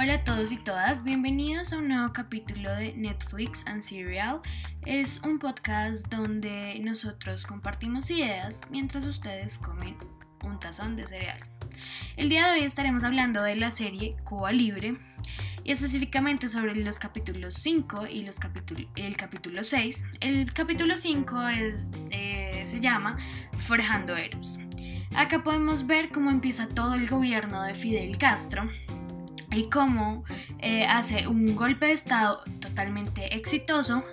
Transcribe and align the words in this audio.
Hola 0.00 0.14
a 0.14 0.22
todos 0.22 0.52
y 0.52 0.56
todas, 0.58 1.02
bienvenidos 1.02 1.72
a 1.72 1.78
un 1.78 1.88
nuevo 1.88 2.12
capítulo 2.12 2.72
de 2.72 2.92
Netflix 2.92 3.66
and 3.66 3.82
Serial. 3.82 4.40
Es 4.86 5.20
un 5.24 5.40
podcast 5.40 6.06
donde 6.06 6.78
nosotros 6.78 7.44
compartimos 7.44 8.08
ideas 8.08 8.60
mientras 8.70 9.04
ustedes 9.04 9.58
comen 9.58 9.96
un 10.44 10.60
tazón 10.60 10.94
de 10.94 11.04
cereal. 11.04 11.40
El 12.16 12.28
día 12.28 12.46
de 12.46 12.60
hoy 12.60 12.64
estaremos 12.64 13.02
hablando 13.02 13.42
de 13.42 13.56
la 13.56 13.72
serie 13.72 14.14
Cuba 14.22 14.52
Libre 14.52 14.96
y 15.64 15.72
específicamente 15.72 16.48
sobre 16.48 16.76
los 16.76 17.00
capítulos 17.00 17.56
5 17.56 18.06
y 18.06 18.22
los 18.22 18.38
el 18.94 19.16
capítulo 19.16 19.64
6. 19.64 20.04
El 20.20 20.52
capítulo 20.52 20.96
5 20.96 21.48
es, 21.48 21.90
eh, 22.10 22.62
se 22.66 22.78
llama 22.78 23.16
Forjando 23.66 24.16
Eros. 24.16 24.60
Acá 25.16 25.42
podemos 25.42 25.88
ver 25.88 26.10
cómo 26.10 26.30
empieza 26.30 26.68
todo 26.68 26.94
el 26.94 27.08
gobierno 27.08 27.64
de 27.64 27.74
Fidel 27.74 28.16
Castro 28.16 28.70
y 29.58 29.68
cómo 29.68 30.24
eh, 30.60 30.84
hace 30.86 31.26
un 31.26 31.56
golpe 31.56 31.86
de 31.86 31.92
Estado 31.92 32.42
totalmente 32.60 33.34
exitoso 33.34 34.04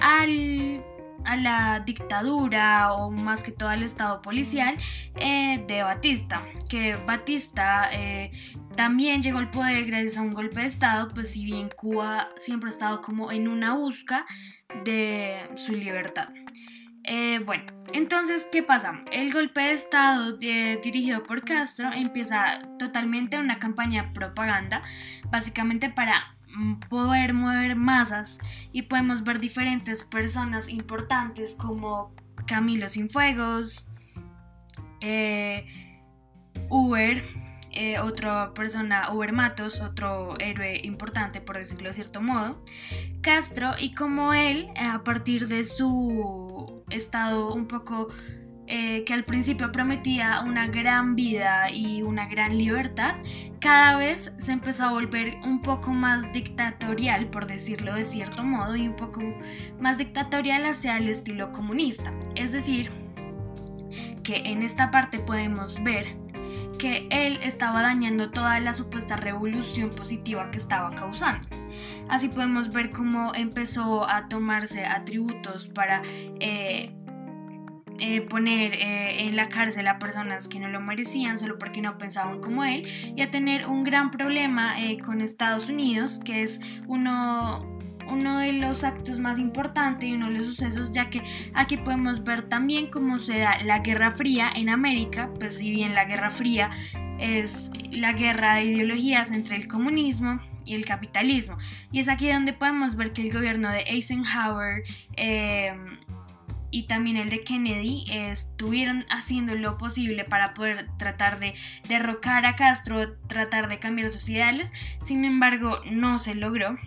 al, 0.00 0.84
a 1.24 1.36
la 1.36 1.80
dictadura 1.80 2.92
o 2.92 3.10
más 3.10 3.42
que 3.42 3.52
todo 3.52 3.70
al 3.70 3.82
Estado 3.82 4.22
policial 4.22 4.76
eh, 5.16 5.64
de 5.66 5.82
Batista, 5.82 6.42
que 6.68 6.96
Batista 6.96 7.90
eh, 7.92 8.30
también 8.76 9.22
llegó 9.22 9.38
al 9.38 9.50
poder 9.50 9.86
gracias 9.86 10.16
a 10.16 10.22
un 10.22 10.30
golpe 10.30 10.60
de 10.60 10.66
Estado, 10.66 11.08
pues 11.08 11.30
si 11.30 11.44
bien 11.44 11.70
Cuba 11.74 12.28
siempre 12.38 12.68
ha 12.68 12.72
estado 12.72 13.00
como 13.00 13.32
en 13.32 13.48
una 13.48 13.74
busca 13.74 14.26
de 14.84 15.50
su 15.56 15.72
libertad. 15.72 16.28
Eh, 17.04 17.40
bueno, 17.44 17.64
entonces, 17.92 18.46
¿qué 18.52 18.62
pasa? 18.62 19.02
El 19.10 19.32
golpe 19.32 19.60
de 19.60 19.72
Estado 19.72 20.36
dirigido 20.36 21.22
por 21.22 21.44
Castro 21.44 21.92
empieza 21.92 22.60
totalmente 22.78 23.38
una 23.38 23.58
campaña 23.58 24.12
propaganda, 24.12 24.82
básicamente 25.30 25.90
para 25.90 26.36
mm, 26.54 26.80
poder 26.88 27.34
mover 27.34 27.74
masas 27.74 28.38
y 28.72 28.82
podemos 28.82 29.24
ver 29.24 29.40
diferentes 29.40 30.04
personas 30.04 30.68
importantes 30.68 31.56
como 31.56 32.14
Camilo 32.46 32.88
Sinfuegos, 32.88 33.86
eh, 35.00 35.66
Uber, 36.68 37.24
eh, 37.72 37.98
otra 37.98 38.52
persona, 38.54 39.12
Uber 39.12 39.32
Matos, 39.32 39.80
otro 39.80 40.38
héroe 40.38 40.80
importante 40.84 41.40
por 41.40 41.56
decirlo 41.56 41.88
de 41.88 41.94
cierto 41.94 42.20
modo, 42.20 42.62
Castro, 43.22 43.72
y 43.78 43.94
como 43.94 44.34
él, 44.34 44.68
a 44.76 45.02
partir 45.04 45.48
de 45.48 45.64
su 45.64 46.84
estado 46.90 47.54
un 47.54 47.66
poco 47.66 48.08
eh, 48.66 49.04
que 49.04 49.12
al 49.12 49.24
principio 49.24 49.72
prometía 49.72 50.42
una 50.46 50.66
gran 50.68 51.16
vida 51.16 51.70
y 51.70 52.02
una 52.02 52.26
gran 52.28 52.56
libertad, 52.56 53.16
cada 53.58 53.96
vez 53.96 54.34
se 54.38 54.52
empezó 54.52 54.84
a 54.84 54.90
volver 54.90 55.36
un 55.44 55.62
poco 55.62 55.92
más 55.92 56.32
dictatorial, 56.32 57.28
por 57.28 57.46
decirlo 57.46 57.94
de 57.94 58.04
cierto 58.04 58.44
modo, 58.44 58.76
y 58.76 58.86
un 58.86 58.96
poco 58.96 59.20
más 59.80 59.98
dictatorial 59.98 60.66
hacia 60.66 60.96
el 60.98 61.08
estilo 61.08 61.52
comunista. 61.52 62.12
Es 62.34 62.52
decir, 62.52 62.90
que 64.22 64.36
en 64.36 64.62
esta 64.62 64.90
parte 64.90 65.18
podemos 65.18 65.82
ver 65.82 66.21
que 66.82 67.06
él 67.10 67.38
estaba 67.44 67.80
dañando 67.80 68.32
toda 68.32 68.58
la 68.58 68.74
supuesta 68.74 69.14
revolución 69.14 69.90
positiva 69.90 70.50
que 70.50 70.58
estaba 70.58 70.92
causando. 70.96 71.46
Así 72.08 72.26
podemos 72.26 72.72
ver 72.72 72.90
cómo 72.90 73.32
empezó 73.36 74.10
a 74.10 74.28
tomarse 74.28 74.84
atributos 74.84 75.68
para 75.68 76.02
eh, 76.40 76.92
eh, 78.00 78.22
poner 78.22 78.74
eh, 78.74 79.28
en 79.28 79.36
la 79.36 79.48
cárcel 79.48 79.86
a 79.86 80.00
personas 80.00 80.48
que 80.48 80.58
no 80.58 80.66
lo 80.66 80.80
merecían 80.80 81.38
solo 81.38 81.56
porque 81.56 81.80
no 81.80 81.98
pensaban 81.98 82.40
como 82.40 82.64
él 82.64 82.88
y 83.14 83.22
a 83.22 83.30
tener 83.30 83.68
un 83.68 83.84
gran 83.84 84.10
problema 84.10 84.74
con 85.04 85.20
Estados 85.20 85.68
Unidos, 85.68 86.18
que 86.24 86.42
es 86.42 86.60
uno 86.88 87.71
uno 88.08 88.38
de 88.38 88.52
los 88.52 88.84
actos 88.84 89.18
más 89.18 89.38
importantes 89.38 90.08
y 90.08 90.12
uno 90.12 90.26
de 90.26 90.38
los 90.38 90.46
sucesos, 90.46 90.92
ya 90.92 91.10
que 91.10 91.22
aquí 91.54 91.76
podemos 91.76 92.24
ver 92.24 92.42
también 92.42 92.88
cómo 92.88 93.18
se 93.18 93.38
da 93.38 93.62
la 93.62 93.80
Guerra 93.80 94.12
Fría 94.12 94.50
en 94.54 94.68
América, 94.68 95.30
pues 95.38 95.56
si 95.56 95.70
bien 95.70 95.94
la 95.94 96.04
Guerra 96.04 96.30
Fría 96.30 96.70
es 97.18 97.70
la 97.90 98.12
guerra 98.12 98.56
de 98.56 98.64
ideologías 98.64 99.30
entre 99.30 99.56
el 99.56 99.68
comunismo 99.68 100.40
y 100.64 100.74
el 100.74 100.84
capitalismo. 100.84 101.56
Y 101.90 102.00
es 102.00 102.08
aquí 102.08 102.30
donde 102.30 102.52
podemos 102.52 102.96
ver 102.96 103.12
que 103.12 103.22
el 103.22 103.32
gobierno 103.32 103.70
de 103.70 103.80
Eisenhower 103.82 104.82
em, 105.16 105.98
y 106.70 106.84
también 106.84 107.16
el 107.16 107.28
de 107.28 107.44
Kennedy 107.44 108.04
estuvieron 108.08 109.04
haciendo 109.10 109.54
lo 109.54 109.76
posible 109.76 110.24
para 110.24 110.54
poder 110.54 110.88
tratar 110.98 111.38
de 111.38 111.54
derrocar 111.88 112.46
a 112.46 112.56
Castro, 112.56 113.18
tratar 113.28 113.68
de 113.68 113.78
cambiar 113.78 114.10
sus 114.10 114.28
ideales, 114.28 114.72
sin 115.04 115.24
embargo 115.24 115.80
no 115.90 116.18
se 116.18 116.34
logró. 116.34 116.78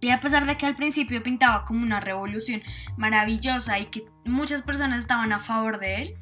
Y 0.00 0.10
a 0.10 0.20
pesar 0.20 0.46
de 0.46 0.56
que 0.56 0.66
al 0.66 0.76
principio 0.76 1.22
pintaba 1.22 1.64
como 1.64 1.82
una 1.82 2.00
revolución 2.00 2.62
maravillosa 2.96 3.78
y 3.78 3.86
que 3.86 4.04
muchas 4.24 4.62
personas 4.62 5.00
estaban 5.00 5.32
a 5.32 5.38
favor 5.38 5.78
de 5.78 6.02
él, 6.02 6.14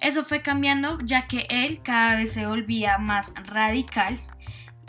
eso 0.00 0.24
fue 0.24 0.42
cambiando 0.42 0.98
ya 1.02 1.26
que 1.26 1.46
él 1.48 1.80
cada 1.82 2.16
vez 2.16 2.32
se 2.32 2.46
volvía 2.46 2.98
más 2.98 3.32
radical 3.44 4.20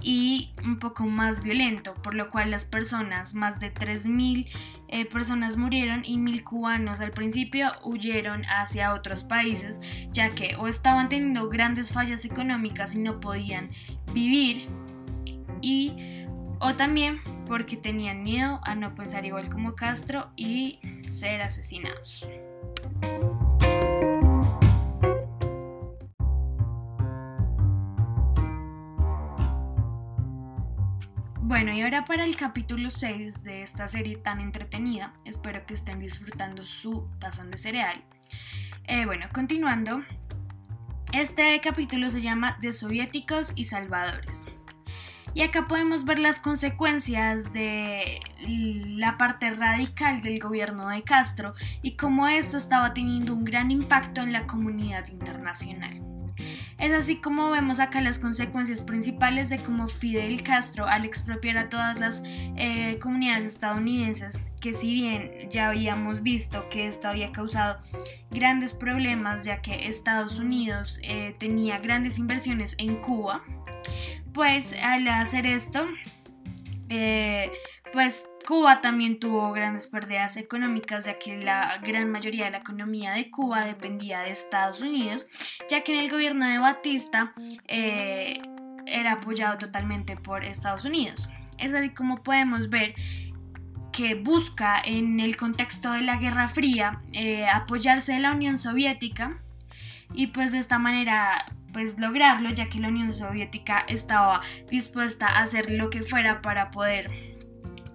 y 0.02 0.54
un 0.64 0.80
poco 0.80 1.06
más 1.06 1.42
violento, 1.42 1.94
por 1.96 2.14
lo 2.14 2.30
cual 2.30 2.52
las 2.52 2.66
personas, 2.66 3.34
más 3.34 3.60
de 3.60 3.74
3.000 3.74 4.48
eh, 4.90 5.06
personas 5.06 5.58
murieron 5.58 6.06
y 6.06 6.18
1.000 6.18 6.44
cubanos 6.44 7.02
al 7.02 7.12
principio 7.12 7.72
huyeron 7.84 8.44
hacia 8.46 8.94
otros 8.94 9.24
países, 9.24 9.82
ya 10.12 10.30
que 10.30 10.56
o 10.56 10.68
estaban 10.68 11.10
teniendo 11.10 11.50
grandes 11.50 11.92
fallas 11.92 12.26
económicas 12.26 12.96
y 12.96 13.00
no 13.00 13.20
podían 13.20 13.72
vivir 14.14 14.68
y 15.62 16.17
o 16.60 16.76
también 16.76 17.22
porque 17.46 17.78
tenían 17.78 18.24
miedo 18.24 18.60
a 18.64 18.76
no 18.76 18.96
pensar 18.96 19.26
igual 19.26 19.50
como 19.50 19.76
Castro 19.76 20.32
y 20.36 20.80
ser 21.10 21.42
asesinados. 21.42 22.28
Bueno, 31.48 31.72
y 31.72 31.82
ahora 31.82 32.04
para 32.04 32.26
el 32.26 32.36
capítulo 32.36 32.90
6 32.90 33.44
de 33.44 33.64
esta 33.64 33.88
serie 33.88 34.18
tan 34.18 34.42
entretenida, 34.42 35.14
espero 35.24 35.66
que 35.66 35.76
estén 35.76 36.00
disfrutando 36.00 36.66
su 36.66 37.10
tazón 37.20 37.52
de 37.52 37.58
cereal. 37.58 38.04
Eh, 38.84 39.06
bueno, 39.06 39.28
continuando, 39.34 40.04
este 41.14 41.60
capítulo 41.62 42.12
se 42.12 42.20
llama 42.20 42.58
De 42.62 42.74
soviéticos 42.74 43.54
y 43.56 43.64
salvadores. 43.64 44.46
Y 45.38 45.44
acá 45.44 45.68
podemos 45.68 46.04
ver 46.04 46.18
las 46.18 46.40
consecuencias 46.40 47.54
de 47.54 48.22
la 48.48 49.20
parte 49.20 49.52
radical 49.52 50.24
del 50.24 50.40
gobierno 50.40 50.90
de 50.90 51.04
Castro 51.04 51.54
y 51.84 51.92
cómo 51.92 52.28
esto 52.28 52.58
estaba 52.58 52.96
teniendo 52.96 53.36
un 53.36 53.46
gran 53.46 53.70
impacto 53.70 54.22
en 54.22 54.34
la 54.34 54.48
comunidad 54.48 55.08
internacional. 55.10 56.02
Es 56.80 56.92
así 56.92 57.18
como 57.18 57.52
vemos 57.52 57.80
acá 57.80 58.02
las 58.02 58.18
consecuencias 58.18 58.82
principales 58.82 59.48
de 59.50 59.60
cómo 59.60 59.88
Fidel 59.88 60.42
Castro, 60.42 60.88
al 60.88 61.06
expropiar 61.06 61.60
a 61.60 61.70
todas 61.70 62.00
las 62.00 62.24
eh, 62.26 62.98
comunidades 63.00 63.54
estadounidenses, 63.54 64.40
que 64.60 64.74
si 64.74 64.92
bien 64.92 65.52
ya 65.52 65.68
habíamos 65.68 66.24
visto 66.24 66.68
que 66.70 66.88
esto 66.88 67.10
había 67.10 67.32
causado 67.32 67.78
grandes 68.32 68.74
problemas, 68.74 69.46
ya 69.46 69.62
que 69.62 69.88
Estados 69.88 70.40
Unidos 70.40 71.00
eh, 71.04 71.36
tenía 71.38 71.78
grandes 71.78 72.18
inversiones 72.18 72.74
en 72.80 72.96
Cuba, 73.04 73.44
pues 74.34 74.74
al 74.74 75.08
hacer 75.08 75.46
esto, 75.46 75.86
eh, 76.90 77.52
pues 77.92 78.28
Cuba 78.48 78.80
también 78.80 79.20
tuvo 79.20 79.52
grandes 79.52 79.88
pérdidas 79.88 80.38
económicas, 80.38 81.06
ya 81.06 81.20
que 81.20 81.42
la 81.42 81.80
gran 81.80 82.12
mayoría 82.12 82.46
de 82.46 82.52
la 82.52 82.58
economía 82.60 83.12
de 83.12 83.30
Cuba 83.30 83.66
dependía 83.66 84.22
de 84.22 84.32
Estados 84.32 84.82
Unidos, 84.82 85.28
ya 85.70 85.82
que 85.82 85.94
en 85.94 86.06
el 86.06 86.10
gobierno 86.10 86.48
de 86.48 86.58
Batista 86.58 87.34
eh, 87.68 88.42
era 88.86 89.14
apoyado 89.14 89.58
totalmente 89.58 90.16
por 90.16 90.46
Estados 90.46 90.86
Unidos. 90.86 91.28
Es 91.58 91.74
así 91.74 91.90
como 91.90 92.24
podemos 92.24 92.70
ver 92.70 92.96
que 93.92 94.16
busca 94.16 94.80
en 94.80 95.20
el 95.20 95.36
contexto 95.36 95.92
de 95.92 96.02
la 96.02 96.18
Guerra 96.18 96.48
Fría 96.48 97.02
eh, 97.14 97.48
apoyarse 97.48 98.14
de 98.14 98.20
la 98.20 98.32
Unión 98.32 98.58
Soviética 98.58 99.40
y 100.14 100.28
pues 100.28 100.52
de 100.52 100.60
esta 100.60 100.78
manera 100.80 101.52
pues 101.74 102.00
lograrlo 102.00 102.50
ya 102.50 102.70
que 102.70 102.80
la 102.80 102.90
Unión 102.90 103.14
Soviética 103.14 103.80
estaba 103.88 104.42
dispuesta 104.70 105.28
a 105.28 105.42
hacer 105.42 105.70
lo 105.72 105.90
que 105.90 106.02
fuera 106.02 106.42
para 106.42 106.72
poder 106.72 107.10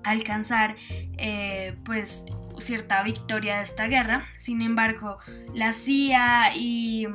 alcanzar 0.04 0.76
eh, 1.18 1.76
pues 1.84 2.26
cierta 2.60 3.02
victoria 3.02 3.58
de 3.58 3.64
esta 3.64 3.86
guerra. 3.86 4.26
Sin 4.36 4.62
embargo 4.62 5.18
la 5.54 5.72
CIA 5.72 6.56
y 6.56 7.06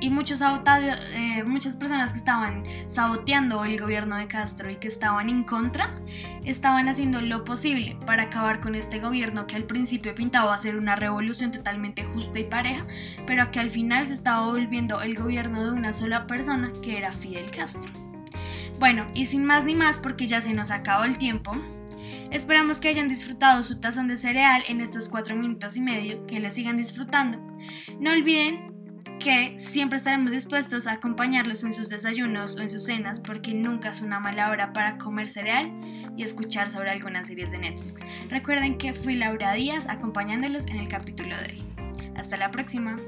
y 0.00 0.10
muchos 0.10 0.40
eh, 0.42 1.44
muchas 1.44 1.76
personas 1.76 2.12
que 2.12 2.18
estaban 2.18 2.64
saboteando 2.86 3.64
el 3.64 3.80
gobierno 3.80 4.16
de 4.16 4.26
Castro 4.26 4.70
y 4.70 4.76
que 4.76 4.88
estaban 4.88 5.28
en 5.28 5.44
contra, 5.44 5.94
estaban 6.44 6.88
haciendo 6.88 7.20
lo 7.20 7.44
posible 7.44 7.96
para 8.06 8.24
acabar 8.24 8.60
con 8.60 8.74
este 8.74 9.00
gobierno 9.00 9.46
que 9.46 9.56
al 9.56 9.64
principio 9.64 10.14
pintaba 10.14 10.56
ser 10.58 10.76
una 10.76 10.96
revolución 10.96 11.52
totalmente 11.52 12.04
justa 12.04 12.38
y 12.38 12.44
pareja, 12.44 12.86
pero 13.26 13.50
que 13.50 13.60
al 13.60 13.70
final 13.70 14.06
se 14.06 14.14
estaba 14.14 14.46
volviendo 14.46 15.00
el 15.00 15.16
gobierno 15.16 15.64
de 15.64 15.70
una 15.70 15.92
sola 15.92 16.26
persona 16.26 16.72
que 16.82 16.98
era 16.98 17.12
Fidel 17.12 17.50
Castro. 17.50 17.90
Bueno, 18.78 19.06
y 19.14 19.26
sin 19.26 19.44
más 19.44 19.64
ni 19.64 19.74
más 19.74 19.98
porque 19.98 20.26
ya 20.26 20.40
se 20.40 20.52
nos 20.52 20.70
acabó 20.70 21.04
el 21.04 21.16
tiempo, 21.16 21.52
esperamos 22.30 22.80
que 22.80 22.88
hayan 22.88 23.08
disfrutado 23.08 23.62
su 23.62 23.80
tazón 23.80 24.08
de 24.08 24.16
cereal 24.16 24.64
en 24.68 24.80
estos 24.80 25.08
cuatro 25.08 25.36
minutos 25.36 25.76
y 25.76 25.80
medio, 25.80 26.26
que 26.26 26.40
lo 26.40 26.50
sigan 26.50 26.76
disfrutando. 26.76 27.38
No 28.00 28.10
olviden 28.10 28.73
que 29.24 29.58
siempre 29.58 29.96
estaremos 29.96 30.32
dispuestos 30.32 30.86
a 30.86 30.92
acompañarlos 30.92 31.64
en 31.64 31.72
sus 31.72 31.88
desayunos 31.88 32.56
o 32.56 32.60
en 32.60 32.68
sus 32.68 32.84
cenas 32.84 33.20
porque 33.20 33.54
nunca 33.54 33.88
es 33.88 34.02
una 34.02 34.20
mala 34.20 34.50
hora 34.50 34.74
para 34.74 34.98
comer 34.98 35.30
cereal 35.30 35.72
y 36.14 36.24
escuchar 36.24 36.70
sobre 36.70 36.90
algunas 36.90 37.28
series 37.28 37.50
de 37.50 37.56
Netflix. 37.56 38.02
Recuerden 38.28 38.76
que 38.76 38.92
fui 38.92 39.14
Laura 39.14 39.54
Díaz 39.54 39.88
acompañándolos 39.88 40.66
en 40.66 40.76
el 40.76 40.88
capítulo 40.88 41.38
de 41.38 41.54
hoy. 41.54 41.64
Hasta 42.16 42.36
la 42.36 42.50
próxima. 42.50 42.98